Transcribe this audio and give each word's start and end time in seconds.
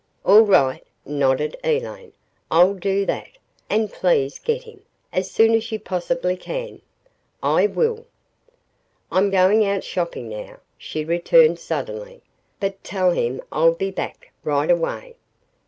"All 0.25 0.41
right," 0.47 0.83
nodded 1.05 1.57
Elaine. 1.63 2.13
"I'll 2.49 2.73
do 2.73 3.05
that. 3.05 3.27
And 3.69 3.93
please 3.93 4.39
get 4.39 4.63
him 4.63 4.81
as 5.13 5.29
soon 5.29 5.53
as 5.53 5.71
you 5.71 5.79
possibly 5.79 6.35
can." 6.35 6.81
"I 7.43 7.67
will." 7.67 8.07
"I'm 9.11 9.29
going 9.29 9.63
out 9.63 9.83
shopping 9.83 10.27
now," 10.27 10.57
she 10.75 11.05
returned, 11.05 11.59
suddenly. 11.59 12.23
"But, 12.59 12.83
tell 12.83 13.11
him 13.11 13.41
I'll 13.51 13.73
be 13.75 13.91
back 13.91 14.31
right 14.43 14.71
away." 14.71 15.17